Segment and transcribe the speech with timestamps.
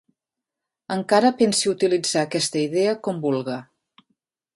[0.95, 3.59] Encara pense utilitzar aquesta idea com vulga.